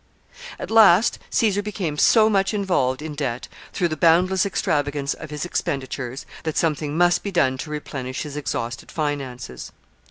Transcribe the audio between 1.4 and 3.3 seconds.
became so much involved in